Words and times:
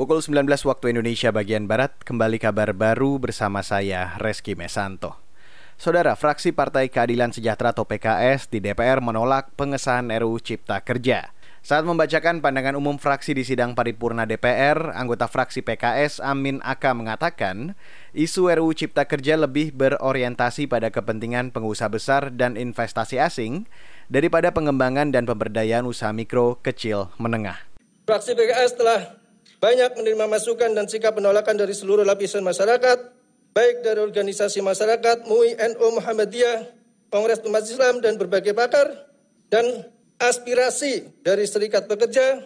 Pukul 0.00 0.24
19 0.24 0.48
waktu 0.64 0.96
Indonesia 0.96 1.28
bagian 1.28 1.68
Barat, 1.68 1.92
kembali 2.08 2.40
kabar 2.40 2.72
baru 2.72 3.20
bersama 3.20 3.60
saya, 3.60 4.16
Reski 4.16 4.56
Mesanto. 4.56 5.20
Saudara, 5.76 6.16
fraksi 6.16 6.56
Partai 6.56 6.88
Keadilan 6.88 7.36
Sejahtera 7.36 7.76
atau 7.76 7.84
PKS 7.84 8.48
di 8.48 8.64
DPR 8.64 9.04
menolak 9.04 9.52
pengesahan 9.60 10.08
RUU 10.08 10.40
Cipta 10.40 10.80
Kerja. 10.80 11.36
Saat 11.60 11.84
membacakan 11.84 12.40
pandangan 12.40 12.80
umum 12.80 12.96
fraksi 12.96 13.36
di 13.36 13.44
sidang 13.44 13.76
paripurna 13.76 14.24
DPR, 14.24 14.96
anggota 14.96 15.28
fraksi 15.28 15.60
PKS 15.60 16.24
Amin 16.24 16.64
Aka 16.64 16.96
mengatakan, 16.96 17.76
isu 18.16 18.48
RUU 18.48 18.72
Cipta 18.72 19.04
Kerja 19.04 19.36
lebih 19.36 19.76
berorientasi 19.76 20.64
pada 20.64 20.88
kepentingan 20.88 21.52
pengusaha 21.52 21.92
besar 21.92 22.32
dan 22.32 22.56
investasi 22.56 23.20
asing 23.20 23.68
daripada 24.08 24.48
pengembangan 24.48 25.12
dan 25.12 25.28
pemberdayaan 25.28 25.84
usaha 25.84 26.08
mikro, 26.16 26.56
kecil, 26.64 27.12
menengah. 27.20 27.68
Fraksi 28.08 28.32
PKS 28.32 28.80
telah 28.80 29.19
banyak 29.60 29.92
menerima 29.92 30.24
masukan 30.24 30.72
dan 30.72 30.88
sikap 30.88 31.20
penolakan 31.20 31.52
dari 31.52 31.76
seluruh 31.76 32.02
lapisan 32.02 32.40
masyarakat, 32.40 32.98
baik 33.52 33.84
dari 33.84 34.00
organisasi 34.00 34.64
masyarakat, 34.64 35.28
MUI, 35.28 35.52
NU, 35.76 35.86
Muhammadiyah, 36.00 36.72
Kongres 37.12 37.44
Umat 37.44 37.68
Islam, 37.68 38.00
dan 38.00 38.16
berbagai 38.16 38.56
pakar, 38.56 38.88
dan 39.52 39.84
aspirasi 40.16 41.12
dari 41.20 41.44
serikat 41.44 41.84
pekerja, 41.84 42.40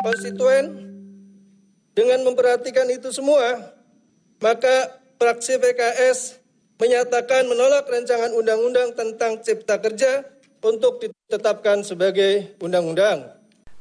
konstituen. 0.00 0.96
Dengan 1.96 2.24
memperhatikan 2.28 2.88
itu 2.92 3.08
semua, 3.08 3.72
maka 4.40 5.00
fraksi 5.16 5.56
PKS 5.56 6.40
menyatakan 6.76 7.48
menolak 7.48 7.88
rancangan 7.88 8.36
undang-undang 8.36 8.92
tentang 8.92 9.40
cipta 9.40 9.80
kerja 9.80 10.24
untuk 10.60 11.00
ditetapkan 11.00 11.80
sebagai 11.84 12.56
undang-undang. 12.60 13.35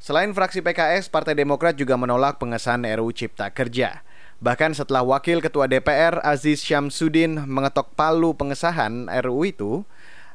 Selain 0.06 0.30
fraksi 0.38 0.62
PKS, 0.62 1.10
Partai 1.10 1.34
Demokrat 1.34 1.74
juga 1.82 1.98
menolak 1.98 2.38
pengesahan 2.38 2.86
RUU 2.86 3.10
Cipta 3.10 3.50
Kerja. 3.50 4.06
Bahkan 4.38 4.78
setelah 4.78 5.02
Wakil 5.02 5.42
Ketua 5.42 5.66
DPR 5.66 6.22
Aziz 6.22 6.62
Syamsuddin 6.62 7.42
mengetok 7.50 7.90
palu 7.98 8.38
pengesahan 8.38 9.10
RUU 9.10 9.50
itu, 9.50 9.72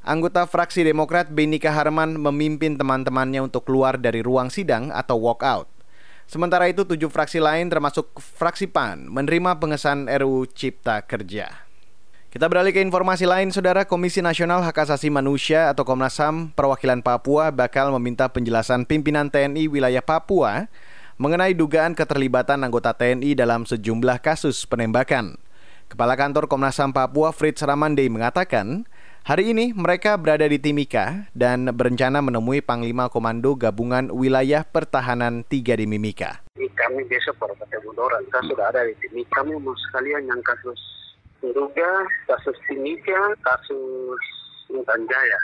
anggota 0.02 0.50
fraksi 0.50 0.82
Demokrat 0.82 1.30
Benika 1.30 1.70
Harman 1.70 2.18
memimpin 2.18 2.82
teman-temannya 2.82 3.46
untuk 3.46 3.70
keluar 3.70 3.94
dari 3.94 4.26
ruang 4.26 4.50
sidang 4.50 4.90
atau 4.90 5.22
walk 5.22 5.46
out. 5.46 5.70
Sementara 6.26 6.66
itu, 6.66 6.82
tujuh 6.82 7.06
fraksi 7.06 7.38
lain 7.38 7.70
termasuk 7.70 8.10
fraksi 8.18 8.66
PAN 8.66 9.06
menerima 9.06 9.62
pengesahan 9.62 10.10
RUU 10.10 10.50
Cipta 10.50 10.98
Kerja. 11.06 11.69
Kita 12.30 12.46
beralih 12.46 12.70
ke 12.70 12.78
informasi 12.78 13.26
lain, 13.26 13.50
Saudara 13.50 13.82
Komisi 13.82 14.22
Nasional 14.22 14.62
Hak 14.62 14.86
Asasi 14.86 15.10
Manusia 15.10 15.66
atau 15.66 15.82
Komnas 15.82 16.14
HAM 16.14 16.54
perwakilan 16.54 17.02
Papua 17.02 17.50
bakal 17.50 17.90
meminta 17.98 18.30
penjelasan 18.30 18.86
pimpinan 18.86 19.26
TNI 19.26 19.66
wilayah 19.66 19.98
Papua 19.98 20.70
mengenai 21.18 21.58
dugaan 21.58 21.98
keterlibatan 21.98 22.62
anggota 22.62 22.94
TNI 22.94 23.34
dalam 23.34 23.66
sejumlah 23.66 24.22
kasus 24.22 24.62
penembakan. 24.62 25.42
Kepala 25.90 26.14
Kantor 26.14 26.46
Komnas 26.46 26.78
HAM 26.78 26.94
Papua 26.94 27.34
Fritz 27.34 27.66
Ramande 27.66 28.06
mengatakan, 28.06 28.86
hari 29.26 29.50
ini 29.50 29.74
mereka 29.74 30.14
berada 30.14 30.46
di 30.46 30.62
Timika 30.62 31.26
dan 31.34 31.66
berencana 31.74 32.22
menemui 32.22 32.62
Panglima 32.62 33.10
Komando 33.10 33.58
Gabungan 33.58 34.06
Wilayah 34.14 34.62
Pertahanan 34.62 35.42
3 35.50 35.82
di 35.82 35.86
Mimika. 35.90 36.46
Kami 36.54 37.02
besok 37.10 37.42
baru 37.42 37.58
ketemu 37.58 37.90
kita 38.22 38.40
sudah 38.46 38.70
ada 38.70 38.86
di 38.86 38.94
Timika. 39.02 39.42
Kami 39.42 39.58
mau 39.58 39.74
sekalian 39.74 40.30
yang 40.30 40.38
kasus 40.46 40.78
Diduga 41.40 42.04
kasus 42.28 42.56
Timika, 42.68 43.32
kasus 43.40 44.22
Intan 44.68 45.08
Jaya. 45.08 45.40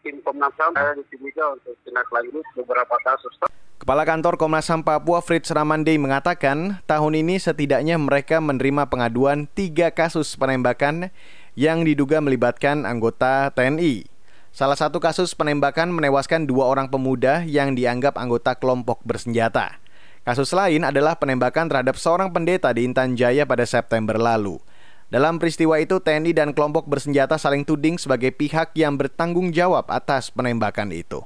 Tim 0.00 0.16
Komnas 0.24 0.54
HAM 0.56 0.72
ada 0.72 0.96
di 0.96 1.04
Timika 1.12 1.52
untuk 1.52 1.76
tindak 1.84 2.08
lanjut 2.08 2.44
beberapa 2.56 2.96
kasus. 3.04 3.36
Kepala 3.76 4.08
Kantor 4.08 4.40
Komnas 4.40 4.64
HAM 4.72 4.80
Papua 4.80 5.20
Fritz 5.20 5.52
Ramande 5.52 5.92
mengatakan 6.00 6.80
tahun 6.88 7.20
ini 7.20 7.36
setidaknya 7.36 8.00
mereka 8.00 8.40
menerima 8.40 8.88
pengaduan 8.88 9.44
tiga 9.52 9.92
kasus 9.92 10.40
penembakan 10.40 11.12
yang 11.52 11.84
diduga 11.84 12.24
melibatkan 12.24 12.88
anggota 12.88 13.52
TNI. 13.52 14.08
Salah 14.56 14.80
satu 14.80 15.04
kasus 15.04 15.36
penembakan 15.36 15.92
menewaskan 15.92 16.48
dua 16.48 16.64
orang 16.64 16.88
pemuda 16.88 17.44
yang 17.44 17.76
dianggap 17.76 18.16
anggota 18.16 18.56
kelompok 18.56 19.04
bersenjata. 19.04 19.76
Kasus 20.24 20.50
lain 20.56 20.82
adalah 20.82 21.20
penembakan 21.20 21.68
terhadap 21.70 22.00
seorang 22.00 22.32
pendeta 22.32 22.72
di 22.72 22.88
Intan 22.88 23.14
Jaya 23.14 23.44
pada 23.44 23.62
September 23.62 24.18
lalu. 24.18 24.58
Dalam 25.06 25.38
peristiwa 25.38 25.78
itu, 25.78 26.02
TNI 26.02 26.34
dan 26.34 26.50
kelompok 26.50 26.90
bersenjata 26.90 27.38
saling 27.38 27.62
tuding 27.62 27.94
sebagai 27.94 28.34
pihak 28.34 28.74
yang 28.74 28.98
bertanggung 28.98 29.54
jawab 29.54 29.86
atas 29.86 30.34
penembakan 30.34 30.90
itu. 30.90 31.22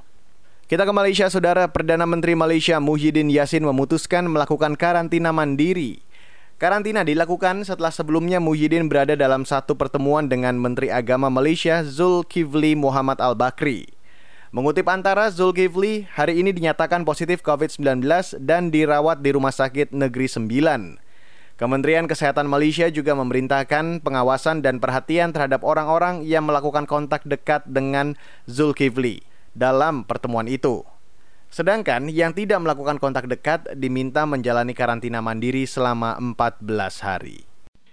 Kita 0.69 0.85
ke 0.85 0.93
Malaysia, 0.93 1.25
Saudara. 1.33 1.65
Perdana 1.65 2.05
Menteri 2.05 2.37
Malaysia 2.37 2.77
Muhyiddin 2.77 3.33
Yassin 3.33 3.65
memutuskan 3.65 4.29
melakukan 4.29 4.77
karantina 4.77 5.33
mandiri. 5.33 6.05
Karantina 6.61 7.01
dilakukan 7.01 7.65
setelah 7.65 7.89
sebelumnya 7.89 8.37
Muhyiddin 8.37 8.85
berada 8.85 9.17
dalam 9.17 9.49
satu 9.49 9.73
pertemuan 9.73 10.29
dengan 10.29 10.53
Menteri 10.61 10.93
Agama 10.93 11.33
Malaysia 11.33 11.81
Zulkifli 11.81 12.77
Muhammad 12.77 13.17
Al-Bakri. 13.17 13.89
Mengutip 14.53 14.85
antara, 14.93 15.25
Zulkifli 15.33 16.05
hari 16.13 16.37
ini 16.37 16.53
dinyatakan 16.53 17.01
positif 17.01 17.41
COVID-19 17.41 18.05
dan 18.45 18.69
dirawat 18.69 19.25
di 19.25 19.33
Rumah 19.33 19.49
Sakit 19.49 19.89
Negeri 19.89 20.29
9. 20.29 21.10
Kementerian 21.61 22.09
Kesehatan 22.09 22.49
Malaysia 22.49 22.89
juga 22.89 23.13
memerintahkan 23.13 24.01
pengawasan 24.01 24.65
dan 24.65 24.81
perhatian 24.81 25.29
terhadap 25.29 25.61
orang-orang 25.61 26.25
yang 26.25 26.49
melakukan 26.49 26.89
kontak 26.89 27.21
dekat 27.21 27.61
dengan 27.69 28.17
Zulkifli 28.49 29.21
dalam 29.53 30.01
pertemuan 30.01 30.49
itu. 30.49 30.81
Sedangkan 31.53 32.09
yang 32.09 32.33
tidak 32.33 32.65
melakukan 32.65 32.97
kontak 32.97 33.29
dekat 33.29 33.77
diminta 33.77 34.25
menjalani 34.25 34.73
karantina 34.73 35.21
mandiri 35.21 35.69
selama 35.69 36.17
14 36.17 36.65
hari. 37.05 37.45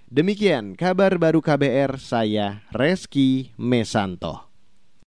Demikian 0.09 0.73
kabar 0.73 1.21
baru 1.21 1.45
KBR 1.45 2.01
saya 2.01 2.65
Reski 2.73 3.53
Mesanto. 3.61 4.48